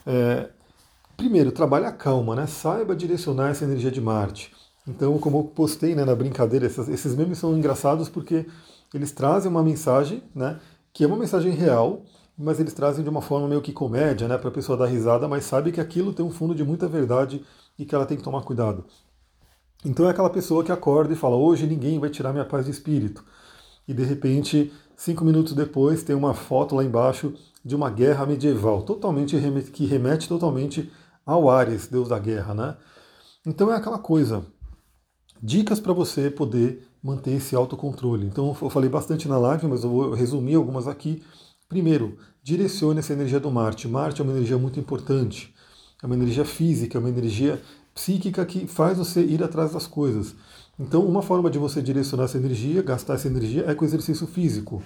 É, 0.06 0.48
primeiro, 1.16 1.50
trabalhe 1.50 1.86
a 1.86 1.92
calma, 1.92 2.36
né? 2.36 2.46
saiba 2.46 2.94
direcionar 2.94 3.50
essa 3.50 3.64
energia 3.64 3.90
de 3.90 4.00
Marte. 4.00 4.52
Então, 4.86 5.18
como 5.18 5.38
eu 5.38 5.44
postei 5.44 5.94
né, 5.94 6.04
na 6.04 6.14
brincadeira, 6.14 6.66
esses, 6.66 6.88
esses 6.88 7.14
memes 7.14 7.38
são 7.38 7.56
engraçados 7.56 8.08
porque 8.08 8.46
eles 8.92 9.12
trazem 9.12 9.50
uma 9.50 9.62
mensagem, 9.62 10.22
né, 10.34 10.58
que 10.92 11.04
é 11.04 11.06
uma 11.06 11.16
mensagem 11.16 11.52
real, 11.52 12.02
mas 12.36 12.58
eles 12.58 12.72
trazem 12.72 13.04
de 13.04 13.10
uma 13.10 13.22
forma 13.22 13.46
meio 13.48 13.62
que 13.62 13.72
comédia, 13.72 14.26
né, 14.26 14.36
para 14.36 14.48
a 14.48 14.52
pessoa 14.52 14.76
dar 14.76 14.86
risada, 14.86 15.28
mas 15.28 15.44
sabe 15.44 15.70
que 15.70 15.80
aquilo 15.80 16.12
tem 16.12 16.24
um 16.24 16.30
fundo 16.30 16.54
de 16.54 16.64
muita 16.64 16.88
verdade 16.88 17.44
e 17.78 17.84
que 17.84 17.94
ela 17.94 18.06
tem 18.06 18.16
que 18.16 18.22
tomar 18.22 18.42
cuidado. 18.42 18.84
Então 19.84 20.06
é 20.06 20.10
aquela 20.10 20.30
pessoa 20.30 20.62
que 20.62 20.70
acorda 20.70 21.12
e 21.12 21.16
fala: 21.16 21.36
hoje 21.36 21.66
ninguém 21.66 21.98
vai 21.98 22.10
tirar 22.10 22.32
minha 22.32 22.44
paz 22.44 22.66
de 22.66 22.70
espírito 22.70 23.24
e 23.86 23.92
de 23.92 24.04
repente, 24.04 24.72
cinco 24.96 25.24
minutos 25.24 25.54
depois, 25.54 26.02
tem 26.02 26.14
uma 26.14 26.34
foto 26.34 26.74
lá 26.74 26.84
embaixo 26.84 27.34
de 27.64 27.74
uma 27.74 27.90
guerra 27.90 28.26
medieval, 28.26 28.82
totalmente 28.82 29.36
que 29.72 29.84
remete 29.84 30.28
totalmente 30.28 30.90
ao 31.24 31.48
Ares, 31.48 31.86
deus 31.86 32.08
da 32.08 32.18
guerra, 32.18 32.54
né? 32.54 32.76
Então 33.46 33.72
é 33.72 33.76
aquela 33.76 33.98
coisa. 33.98 34.44
Dicas 35.42 35.80
para 35.80 35.92
você 35.92 36.30
poder 36.30 36.86
manter 37.02 37.32
esse 37.32 37.56
autocontrole. 37.56 38.26
Então 38.26 38.56
eu 38.62 38.70
falei 38.70 38.88
bastante 38.88 39.26
na 39.26 39.36
live, 39.38 39.66
mas 39.66 39.82
eu 39.82 39.90
vou 39.90 40.14
resumir 40.14 40.54
algumas 40.54 40.86
aqui. 40.86 41.20
Primeiro, 41.68 42.16
direcione 42.44 43.00
essa 43.00 43.12
energia 43.12 43.40
do 43.40 43.50
Marte. 43.50 43.88
Marte 43.88 44.20
é 44.20 44.24
uma 44.24 44.32
energia 44.32 44.56
muito 44.56 44.78
importante. 44.78 45.52
É 46.00 46.06
uma 46.06 46.14
energia 46.14 46.44
física, 46.44 46.96
é 46.96 47.00
uma 47.00 47.08
energia 47.08 47.60
psíquica 47.92 48.46
que 48.46 48.68
faz 48.68 48.98
você 48.98 49.20
ir 49.20 49.42
atrás 49.42 49.72
das 49.72 49.86
coisas. 49.86 50.34
Então, 50.78 51.04
uma 51.04 51.22
forma 51.22 51.50
de 51.50 51.58
você 51.58 51.82
direcionar 51.82 52.24
essa 52.24 52.38
energia, 52.38 52.82
gastar 52.82 53.14
essa 53.14 53.28
energia, 53.28 53.64
é 53.66 53.74
com 53.74 53.84
exercício 53.84 54.26
físico. 54.26 54.80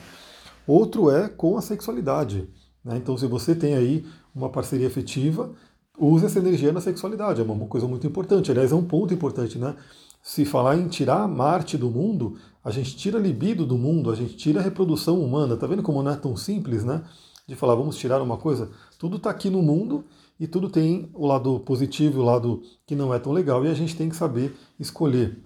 Outro 0.67 1.11
é 1.11 1.29
com 1.29 1.57
a 1.57 1.63
sexualidade. 1.63 2.49
Né? 2.85 2.97
Então, 2.97 3.17
se 3.17 3.27
você 3.27 3.55
tem 3.55 3.75
aí 3.75 4.07
uma 4.35 4.49
parceria 4.49 4.87
afetiva, 4.87 5.53
use 5.99 6.27
essa 6.27 6.39
energia 6.39 6.73
na 6.73 6.81
sexualidade. 6.81 7.41
É 7.41 7.45
uma 7.45 7.67
coisa 7.67 7.87
muito 7.87 8.07
importante. 8.07 8.51
Aliás, 8.51 8.73
é 8.73 8.75
um 8.75 8.85
ponto 8.85 9.13
importante, 9.13 9.59
né? 9.59 9.75
Se 10.23 10.45
falar 10.45 10.77
em 10.77 10.89
tirar 10.89 11.27
Marte 11.29 11.79
do 11.79 11.91
mundo, 11.91 12.37
a 12.65 12.71
gente 12.71 12.97
tira 12.97 13.19
a 13.19 13.21
libido 13.21 13.65
do 13.65 13.79
mundo, 13.79 14.11
a 14.11 14.15
gente 14.15 14.37
tira 14.37 14.61
a 14.61 14.63
reprodução 14.63 15.21
humana. 15.21 15.57
Tá 15.57 15.67
vendo 15.67 15.83
como 15.83 16.03
não 16.03 16.11
é 16.11 16.17
tão 16.17 16.37
simples, 16.37 16.85
né? 16.85 17.03
De 17.47 17.55
falar, 17.55 17.77
vamos 17.77 17.97
tirar 17.97 18.21
uma 18.21 18.37
coisa. 18.37 18.71
Tudo 18.99 19.17
está 19.17 19.31
aqui 19.31 19.49
no 19.49 19.63
mundo 19.63 20.05
e 20.39 20.47
tudo 20.47 20.69
tem 20.69 21.09
o 21.15 21.27
lado 21.27 21.61
positivo 21.61 22.19
e 22.19 22.21
o 22.21 22.25
lado 22.25 22.63
que 22.87 22.95
não 22.95 23.15
é 23.15 23.19
tão 23.19 23.33
legal 23.33 23.65
e 23.65 23.69
a 23.69 23.75
gente 23.75 23.97
tem 23.97 24.09
que 24.09 24.17
saber 24.17 24.55
escolher. 24.79 25.39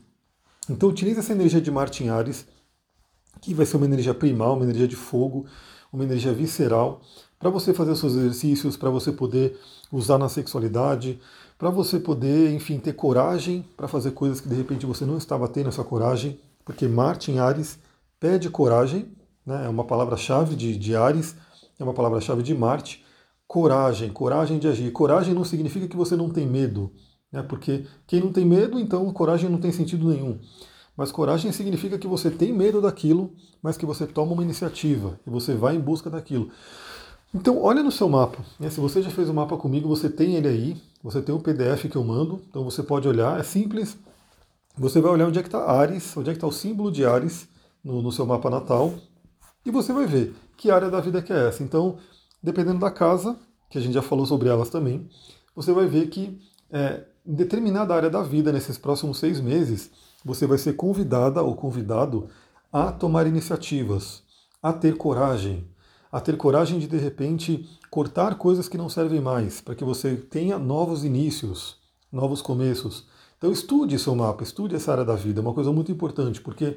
Então 0.68 0.88
utilize 0.88 1.18
essa 1.18 1.32
energia 1.32 1.60
de 1.60 1.70
Marte 1.70 2.02
em 2.04 2.08
Ares, 2.08 2.46
que 3.40 3.54
vai 3.54 3.66
ser 3.66 3.76
uma 3.76 3.86
energia 3.86 4.14
primal, 4.14 4.54
uma 4.54 4.64
energia 4.64 4.88
de 4.88 4.96
fogo, 4.96 5.46
uma 5.92 6.04
energia 6.04 6.32
visceral, 6.32 7.02
para 7.40 7.48
você 7.48 7.72
fazer 7.72 7.96
seus 7.96 8.12
exercícios, 8.12 8.76
para 8.76 8.90
você 8.90 9.10
poder 9.10 9.58
usar 9.90 10.18
na 10.18 10.28
sexualidade, 10.28 11.18
para 11.58 11.70
você 11.70 11.98
poder, 11.98 12.52
enfim, 12.52 12.78
ter 12.78 12.92
coragem 12.92 13.64
para 13.76 13.88
fazer 13.88 14.10
coisas 14.10 14.42
que 14.42 14.48
de 14.48 14.54
repente 14.54 14.84
você 14.84 15.06
não 15.06 15.16
estava 15.16 15.48
tendo 15.48 15.70
essa 15.70 15.82
coragem, 15.82 16.38
porque 16.66 16.86
Marte 16.86 17.32
em 17.32 17.38
Ares 17.38 17.78
pede 18.20 18.50
coragem, 18.50 19.10
né? 19.44 19.64
é 19.64 19.68
uma 19.70 19.84
palavra-chave 19.84 20.54
de, 20.54 20.76
de 20.76 20.94
Ares, 20.94 21.34
é 21.78 21.82
uma 21.82 21.94
palavra-chave 21.94 22.42
de 22.42 22.54
Marte. 22.54 23.02
Coragem, 23.48 24.10
coragem 24.10 24.58
de 24.58 24.68
agir. 24.68 24.92
Coragem 24.92 25.34
não 25.34 25.44
significa 25.44 25.88
que 25.88 25.96
você 25.96 26.14
não 26.14 26.28
tem 26.28 26.46
medo, 26.46 26.92
né? 27.32 27.42
Porque 27.42 27.84
quem 28.06 28.20
não 28.20 28.30
tem 28.30 28.44
medo, 28.44 28.78
então 28.78 29.10
coragem 29.12 29.50
não 29.50 29.58
tem 29.58 29.72
sentido 29.72 30.08
nenhum. 30.08 30.38
Mas 30.96 31.10
coragem 31.10 31.50
significa 31.50 31.98
que 31.98 32.06
você 32.06 32.30
tem 32.30 32.52
medo 32.52 32.80
daquilo, 32.80 33.32
mas 33.62 33.76
que 33.76 33.86
você 33.86 34.06
toma 34.06 34.32
uma 34.32 34.42
iniciativa 34.42 35.18
e 35.26 35.30
você 35.30 35.54
vai 35.54 35.74
em 35.74 35.80
busca 35.80 36.08
daquilo. 36.10 36.50
Então, 37.32 37.62
olha 37.62 37.82
no 37.82 37.92
seu 37.92 38.08
mapa. 38.08 38.38
Né? 38.58 38.68
Se 38.70 38.80
você 38.80 39.02
já 39.02 39.10
fez 39.10 39.28
o 39.28 39.34
mapa 39.34 39.56
comigo, 39.56 39.88
você 39.88 40.10
tem 40.10 40.34
ele 40.34 40.48
aí, 40.48 40.82
você 41.02 41.22
tem 41.22 41.34
o 41.34 41.40
PDF 41.40 41.88
que 41.88 41.96
eu 41.96 42.04
mando, 42.04 42.42
então 42.48 42.64
você 42.64 42.82
pode 42.82 43.06
olhar, 43.06 43.38
é 43.38 43.42
simples. 43.42 43.96
Você 44.76 45.00
vai 45.00 45.12
olhar 45.12 45.28
onde 45.28 45.38
é 45.38 45.42
que 45.42 45.48
está 45.48 45.64
Ares, 45.70 46.16
onde 46.16 46.30
é 46.30 46.32
que 46.32 46.38
está 46.38 46.46
o 46.46 46.52
símbolo 46.52 46.90
de 46.90 47.04
Ares 47.04 47.48
no, 47.84 48.02
no 48.02 48.10
seu 48.10 48.26
mapa 48.26 48.50
natal, 48.50 48.94
e 49.64 49.70
você 49.70 49.92
vai 49.92 50.06
ver 50.06 50.34
que 50.56 50.70
área 50.70 50.90
da 50.90 51.00
vida 51.00 51.22
que 51.22 51.32
é 51.32 51.48
essa. 51.48 51.62
Então, 51.62 51.98
dependendo 52.42 52.80
da 52.80 52.90
casa, 52.90 53.36
que 53.68 53.78
a 53.78 53.80
gente 53.80 53.94
já 53.94 54.02
falou 54.02 54.26
sobre 54.26 54.48
elas 54.48 54.68
também, 54.68 55.08
você 55.54 55.72
vai 55.72 55.86
ver 55.86 56.08
que 56.08 56.40
é, 56.70 57.04
em 57.26 57.34
determinada 57.34 57.94
área 57.94 58.10
da 58.10 58.22
vida, 58.22 58.52
nesses 58.52 58.76
próximos 58.76 59.18
seis 59.18 59.40
meses, 59.40 59.90
você 60.24 60.46
vai 60.46 60.58
ser 60.58 60.74
convidada 60.74 61.42
ou 61.42 61.54
convidado 61.54 62.28
a 62.72 62.90
tomar 62.92 63.26
iniciativas, 63.26 64.22
a 64.62 64.72
ter 64.72 64.96
coragem, 64.96 65.66
a 66.10 66.20
ter 66.20 66.36
coragem 66.36 66.78
de 66.78 66.86
de 66.86 66.96
repente 66.96 67.68
cortar 67.90 68.36
coisas 68.36 68.68
que 68.68 68.78
não 68.78 68.88
servem 68.88 69.20
mais, 69.20 69.60
para 69.60 69.74
que 69.74 69.84
você 69.84 70.16
tenha 70.16 70.58
novos 70.58 71.04
inícios, 71.04 71.76
novos 72.10 72.42
começos. 72.42 73.06
Então 73.38 73.52
estude 73.52 73.98
seu 73.98 74.14
mapa, 74.14 74.42
estude 74.42 74.74
essa 74.74 74.92
área 74.92 75.04
da 75.04 75.14
vida, 75.14 75.40
é 75.40 75.42
uma 75.42 75.54
coisa 75.54 75.72
muito 75.72 75.90
importante, 75.90 76.40
porque 76.40 76.76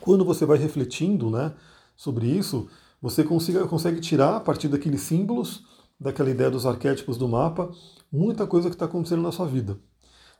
quando 0.00 0.24
você 0.24 0.44
vai 0.44 0.58
refletindo 0.58 1.30
né, 1.30 1.54
sobre 1.96 2.26
isso, 2.26 2.68
você 3.00 3.24
consiga, 3.24 3.66
consegue 3.66 4.00
tirar 4.00 4.36
a 4.36 4.40
partir 4.40 4.68
daqueles 4.68 5.00
símbolos, 5.00 5.64
daquela 5.98 6.30
ideia 6.30 6.50
dos 6.50 6.66
arquétipos 6.66 7.16
do 7.16 7.28
mapa, 7.28 7.70
muita 8.12 8.46
coisa 8.46 8.68
que 8.68 8.74
está 8.74 8.84
acontecendo 8.84 9.22
na 9.22 9.32
sua 9.32 9.46
vida. 9.46 9.78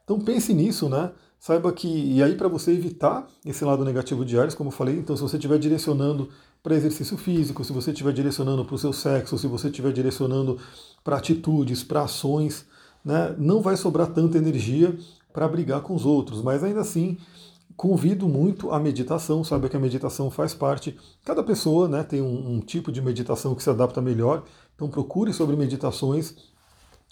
Então 0.06 0.20
pense 0.20 0.54
nisso, 0.54 0.88
né? 0.88 1.10
Saiba 1.38 1.72
que, 1.72 1.88
e 1.88 2.22
aí 2.22 2.36
para 2.36 2.46
você 2.46 2.70
evitar 2.70 3.26
esse 3.44 3.64
lado 3.64 3.84
negativo 3.84 4.24
de 4.24 4.38
Ares, 4.38 4.54
como 4.54 4.68
eu 4.68 4.72
falei, 4.72 4.96
então 4.96 5.16
se 5.16 5.22
você 5.22 5.36
estiver 5.36 5.58
direcionando 5.58 6.28
para 6.62 6.76
exercício 6.76 7.16
físico, 7.16 7.64
se 7.64 7.72
você 7.72 7.90
estiver 7.90 8.12
direcionando 8.12 8.64
para 8.64 8.74
o 8.74 8.78
seu 8.78 8.92
sexo, 8.92 9.36
se 9.36 9.48
você 9.48 9.66
estiver 9.66 9.92
direcionando 9.92 10.58
para 11.02 11.16
atitudes, 11.16 11.82
para 11.82 12.02
ações, 12.02 12.64
né, 13.04 13.34
não 13.36 13.60
vai 13.60 13.76
sobrar 13.76 14.06
tanta 14.06 14.38
energia 14.38 14.96
para 15.32 15.48
brigar 15.48 15.80
com 15.82 15.94
os 15.94 16.06
outros, 16.06 16.40
mas 16.40 16.62
ainda 16.62 16.80
assim 16.80 17.18
convido 17.76 18.26
muito 18.28 18.70
a 18.70 18.80
meditação, 18.80 19.44
sabe 19.44 19.68
que 19.68 19.76
a 19.76 19.80
meditação 19.80 20.30
faz 20.30 20.54
parte, 20.54 20.96
cada 21.24 21.42
pessoa 21.42 21.88
né, 21.88 22.02
tem 22.04 22.22
um, 22.22 22.54
um 22.54 22.60
tipo 22.60 22.90
de 22.90 23.02
meditação 23.02 23.54
que 23.54 23.62
se 23.62 23.68
adapta 23.68 24.00
melhor, 24.00 24.44
então 24.74 24.88
procure 24.88 25.32
sobre 25.32 25.56
meditações, 25.56 26.34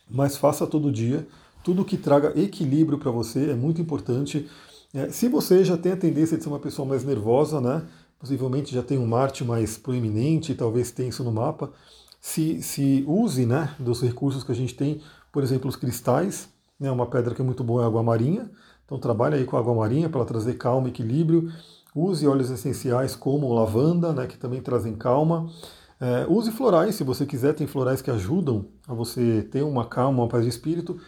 mas 0.08 0.36
faça 0.36 0.66
todo 0.66 0.90
dia, 0.90 1.26
tudo 1.64 1.85
que 1.85 1.97
traga 1.97 2.38
equilíbrio 2.38 2.99
para 2.99 3.11
você 3.11 3.50
é 3.50 3.54
muito 3.54 3.80
importante. 3.80 4.49
É, 4.92 5.09
se 5.09 5.28
você 5.28 5.64
já 5.64 5.76
tem 5.76 5.92
a 5.92 5.97
tendência 5.97 6.37
de 6.37 6.42
ser 6.44 6.50
uma 6.50 6.61
pessoa 6.61 6.87
mais 6.87 7.02
nervosa, 7.02 7.61
né, 7.61 7.83
possivelmente 8.18 8.73
já 8.73 8.83
tem 8.83 8.99
um 8.99 9.06
Marte 9.06 9.42
mais 9.42 9.78
proeminente, 9.78 10.54
talvez 10.54 10.90
tenha 10.92 11.09
isso 11.09 11.25
no 11.25 11.33
mapa, 11.33 11.73
se, 12.21 12.62
se 12.62 13.02
use 13.09 13.47
né, 13.47 13.75
dos 13.78 14.02
recursos 14.02 14.44
que 14.44 14.52
a 14.52 14.54
gente 14.54 14.75
tem, 14.75 15.00
por 15.33 15.42
exemplo, 15.42 15.68
os 15.68 15.75
cristais, 15.75 16.49
né, 16.78 16.90
uma 16.90 17.06
pedra 17.06 17.35
que 17.35 17.40
é 17.40 17.44
muito 17.44 17.64
boa 17.64 17.83
é 17.83 17.85
a 17.85 17.88
água 17.88 18.02
marinha, 18.02 18.50
então 18.85 18.99
trabalhe 18.99 19.37
aí 19.37 19.44
com 19.44 19.56
a 19.56 19.61
água 19.61 19.75
marinha 19.75 20.09
para 20.09 20.25
trazer 20.25 20.54
calma 20.54 20.88
e 20.88 20.90
equilíbrio, 20.90 21.50
use 21.94 22.26
óleos 22.26 22.50
essenciais 22.50 23.16
como 23.16 23.52
lavanda, 23.52 24.12
né, 24.12 24.26
que 24.26 24.37
também 24.37 24.61
trazem 24.61 24.94
calma, 24.94 25.50
é, 25.99 26.26
use 26.28 26.50
florais, 26.50 26.94
se 26.94 27.04
você 27.04 27.25
quiser, 27.25 27.54
tem 27.54 27.66
florais 27.66 28.02
que 28.02 28.11
ajudam 28.11 28.66
a 28.87 28.92
você 28.92 29.42
ter 29.50 29.62
uma 29.62 29.87
calma, 29.87 30.23
uma 30.23 30.28
paz 30.28 30.42
de 30.44 30.50
espírito, 30.50 31.00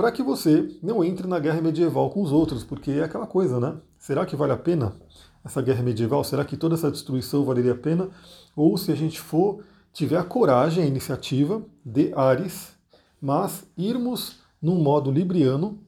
para 0.00 0.10
que 0.10 0.22
você 0.22 0.66
não 0.82 1.04
entre 1.04 1.26
na 1.26 1.38
guerra 1.38 1.60
medieval 1.60 2.08
com 2.08 2.22
os 2.22 2.32
outros, 2.32 2.64
porque 2.64 2.90
é 2.90 3.04
aquela 3.04 3.26
coisa, 3.26 3.60
né? 3.60 3.76
Será 3.98 4.24
que 4.24 4.34
vale 4.34 4.50
a 4.50 4.56
pena 4.56 4.94
essa 5.44 5.60
guerra 5.60 5.82
medieval? 5.82 6.24
Será 6.24 6.42
que 6.42 6.56
toda 6.56 6.74
essa 6.74 6.90
destruição 6.90 7.44
valeria 7.44 7.72
a 7.72 7.76
pena? 7.76 8.08
Ou 8.56 8.78
se 8.78 8.90
a 8.90 8.94
gente 8.94 9.20
for, 9.20 9.62
tiver 9.92 10.16
a 10.16 10.24
coragem, 10.24 10.82
a 10.82 10.86
iniciativa 10.86 11.62
de 11.84 12.14
Ares, 12.14 12.70
mas 13.20 13.66
irmos 13.76 14.38
num 14.62 14.76
modo 14.76 15.10
libriano, 15.10 15.78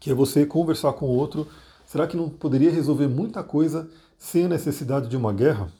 que 0.00 0.10
é 0.10 0.14
você 0.14 0.46
conversar 0.46 0.94
com 0.94 1.04
o 1.04 1.14
outro, 1.14 1.46
será 1.84 2.06
que 2.06 2.16
não 2.16 2.30
poderia 2.30 2.70
resolver 2.70 3.06
muita 3.06 3.44
coisa 3.44 3.86
sem 4.16 4.46
a 4.46 4.48
necessidade 4.48 5.10
de 5.10 5.16
uma 5.16 5.34
guerra? 5.34 5.70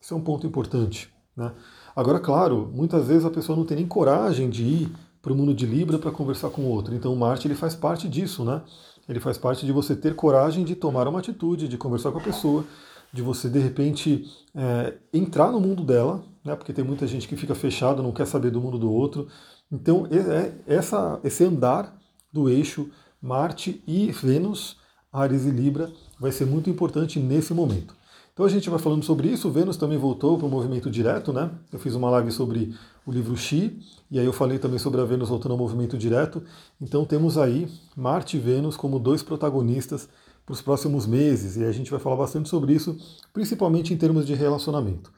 Isso 0.00 0.14
é 0.14 0.16
um 0.16 0.20
ponto 0.20 0.48
importante. 0.48 1.14
Né? 1.36 1.52
Agora, 1.94 2.18
claro, 2.18 2.68
muitas 2.74 3.06
vezes 3.06 3.24
a 3.24 3.30
pessoa 3.30 3.56
não 3.56 3.64
tem 3.64 3.76
nem 3.76 3.86
coragem 3.86 4.50
de 4.50 4.64
ir 4.64 4.92
para 5.24 5.32
o 5.32 5.36
mundo 5.36 5.54
de 5.54 5.64
Libra 5.64 5.98
para 5.98 6.10
conversar 6.10 6.50
com 6.50 6.62
o 6.62 6.68
outro. 6.68 6.94
Então, 6.94 7.16
Marte 7.16 7.48
ele 7.48 7.54
faz 7.54 7.74
parte 7.74 8.06
disso, 8.06 8.44
né? 8.44 8.60
Ele 9.08 9.18
faz 9.18 9.38
parte 9.38 9.64
de 9.64 9.72
você 9.72 9.96
ter 9.96 10.14
coragem 10.14 10.64
de 10.64 10.74
tomar 10.74 11.08
uma 11.08 11.18
atitude, 11.18 11.66
de 11.66 11.78
conversar 11.78 12.12
com 12.12 12.18
a 12.18 12.22
pessoa, 12.22 12.64
de 13.10 13.22
você 13.22 13.48
de 13.48 13.58
repente 13.58 14.30
é, 14.54 14.92
entrar 15.14 15.50
no 15.50 15.58
mundo 15.58 15.82
dela, 15.82 16.22
né? 16.44 16.54
Porque 16.54 16.74
tem 16.74 16.84
muita 16.84 17.06
gente 17.06 17.26
que 17.26 17.36
fica 17.36 17.54
fechado, 17.54 18.02
não 18.02 18.12
quer 18.12 18.26
saber 18.26 18.50
do 18.50 18.60
mundo 18.60 18.78
do 18.78 18.92
outro. 18.92 19.26
Então, 19.72 20.06
é, 20.10 20.52
essa, 20.66 21.18
esse 21.24 21.42
andar 21.42 21.96
do 22.30 22.50
eixo 22.50 22.90
Marte 23.20 23.82
e 23.86 24.12
Vênus, 24.12 24.76
Ares 25.10 25.46
e 25.46 25.50
Libra, 25.50 25.90
vai 26.20 26.30
ser 26.32 26.44
muito 26.44 26.68
importante 26.68 27.18
nesse 27.18 27.54
momento. 27.54 27.96
Então 28.34 28.44
a 28.44 28.48
gente 28.48 28.68
vai 28.68 28.80
falando 28.80 29.04
sobre 29.04 29.28
isso. 29.28 29.48
Vênus 29.48 29.76
também 29.76 29.96
voltou 29.96 30.36
para 30.36 30.46
o 30.46 30.50
movimento 30.50 30.90
direto, 30.90 31.32
né? 31.32 31.50
Eu 31.72 31.78
fiz 31.78 31.94
uma 31.94 32.10
live 32.10 32.32
sobre 32.32 32.74
o 33.06 33.12
livro 33.12 33.36
Xi, 33.36 33.78
e 34.10 34.18
aí 34.18 34.24
eu 34.24 34.32
falei 34.32 34.58
também 34.58 34.78
sobre 34.78 35.00
a 35.00 35.04
Vênus 35.04 35.28
voltando 35.28 35.52
ao 35.52 35.58
movimento 35.58 35.98
direto. 35.98 36.42
Então 36.80 37.04
temos 37.04 37.36
aí 37.36 37.68
Marte 37.96 38.36
e 38.36 38.40
Vênus 38.40 38.76
como 38.76 38.98
dois 38.98 39.22
protagonistas 39.22 40.08
para 40.46 40.52
os 40.52 40.60
próximos 40.60 41.06
meses, 41.06 41.56
e 41.56 41.64
a 41.64 41.72
gente 41.72 41.90
vai 41.90 42.00
falar 42.00 42.16
bastante 42.16 42.48
sobre 42.48 42.72
isso, 42.74 42.96
principalmente 43.32 43.92
em 43.92 43.96
termos 43.96 44.26
de 44.26 44.34
relacionamento. 44.34 45.12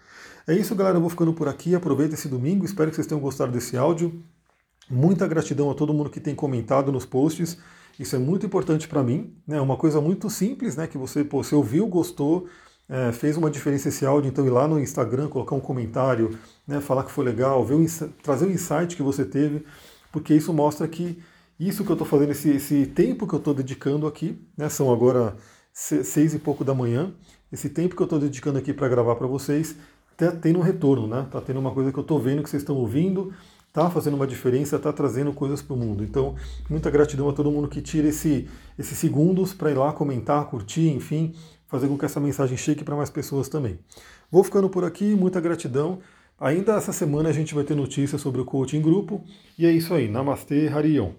É 0.48 0.54
isso, 0.54 0.76
galera. 0.76 0.96
Eu 0.96 1.00
vou 1.00 1.10
ficando 1.10 1.32
por 1.32 1.48
aqui. 1.48 1.74
Aproveita 1.74 2.14
esse 2.14 2.28
domingo. 2.28 2.64
Espero 2.64 2.88
que 2.88 2.94
vocês 2.94 3.06
tenham 3.06 3.20
gostado 3.20 3.50
desse 3.50 3.76
áudio. 3.76 4.22
Muita 4.88 5.26
gratidão 5.26 5.68
a 5.68 5.74
todo 5.74 5.92
mundo 5.92 6.08
que 6.08 6.20
tem 6.20 6.36
comentado 6.36 6.92
nos 6.92 7.04
posts. 7.04 7.58
Isso 7.98 8.14
é 8.14 8.18
muito 8.18 8.46
importante 8.46 8.86
para 8.86 9.02
mim. 9.02 9.34
É 9.48 9.54
né? 9.54 9.60
uma 9.60 9.76
coisa 9.76 10.00
muito 10.00 10.30
simples, 10.30 10.76
né? 10.76 10.86
Que 10.86 10.96
você, 10.96 11.24
pô, 11.24 11.42
você 11.42 11.52
ouviu, 11.52 11.88
gostou, 11.88 12.46
é, 12.88 13.10
fez 13.10 13.36
uma 13.36 13.50
diferença 13.50 13.88
esse 13.88 14.06
áudio, 14.06 14.28
então 14.28 14.46
ir 14.46 14.50
lá 14.50 14.68
no 14.68 14.78
Instagram, 14.78 15.28
colocar 15.28 15.56
um 15.56 15.60
comentário, 15.60 16.38
né, 16.66 16.80
falar 16.80 17.04
que 17.04 17.12
foi 17.12 17.24
legal, 17.24 17.64
ver 17.64 17.74
o, 17.74 17.86
trazer 18.22 18.46
o 18.46 18.50
insight 18.50 18.96
que 18.96 19.02
você 19.02 19.24
teve, 19.24 19.64
porque 20.10 20.34
isso 20.34 20.52
mostra 20.52 20.86
que 20.88 21.22
isso 21.58 21.84
que 21.84 21.90
eu 21.90 21.94
estou 21.94 22.06
fazendo, 22.06 22.32
esse, 22.32 22.50
esse, 22.50 22.86
tempo 22.86 23.26
que 23.26 23.34
eu 23.34 23.38
estou 23.38 23.54
dedicando 23.54 24.06
aqui, 24.06 24.38
né, 24.56 24.68
são 24.68 24.92
agora 24.92 25.36
seis 25.72 26.34
e 26.34 26.38
pouco 26.38 26.64
da 26.64 26.74
manhã, 26.74 27.14
esse 27.50 27.70
tempo 27.70 27.96
que 27.96 28.02
eu 28.02 28.06
estou 28.06 28.18
dedicando 28.18 28.58
aqui 28.58 28.74
para 28.74 28.88
gravar 28.88 29.16
para 29.16 29.26
vocês, 29.26 29.76
está 30.12 30.32
tendo 30.32 30.58
um 30.58 30.62
retorno, 30.62 31.06
né? 31.06 31.22
Está 31.22 31.40
tendo 31.40 31.60
uma 31.60 31.70
coisa 31.70 31.92
que 31.92 31.98
eu 31.98 32.02
estou 32.02 32.18
vendo 32.18 32.42
que 32.42 32.48
vocês 32.48 32.62
estão 32.62 32.76
ouvindo, 32.76 33.32
está 33.68 33.90
fazendo 33.90 34.14
uma 34.14 34.26
diferença, 34.26 34.76
está 34.76 34.92
trazendo 34.92 35.32
coisas 35.32 35.60
para 35.60 35.74
o 35.74 35.76
mundo. 35.76 36.02
Então, 36.02 36.34
muita 36.68 36.90
gratidão 36.90 37.28
a 37.28 37.32
todo 37.32 37.50
mundo 37.50 37.68
que 37.68 37.82
tira 37.82 38.08
esse, 38.08 38.48
esses 38.78 38.96
segundos 38.96 39.52
para 39.52 39.70
ir 39.70 39.74
lá 39.74 39.92
comentar, 39.92 40.46
curtir, 40.46 40.88
enfim, 40.88 41.34
fazer 41.66 41.86
com 41.86 41.98
que 41.98 42.04
essa 42.04 42.18
mensagem 42.18 42.56
chegue 42.56 42.82
para 42.82 42.96
mais 42.96 43.10
pessoas 43.10 43.48
também. 43.48 43.78
Vou 44.30 44.42
ficando 44.42 44.68
por 44.68 44.84
aqui, 44.84 45.14
muita 45.14 45.40
gratidão. 45.40 45.98
Ainda 46.38 46.74
essa 46.76 46.92
semana 46.92 47.30
a 47.30 47.32
gente 47.32 47.54
vai 47.54 47.64
ter 47.64 47.74
notícias 47.74 48.20
sobre 48.20 48.40
o 48.40 48.44
coaching 48.44 48.82
grupo. 48.82 49.24
E 49.58 49.64
é 49.64 49.70
isso 49.72 49.94
aí. 49.94 50.08
Namastê, 50.08 50.68
Harion. 50.68 51.12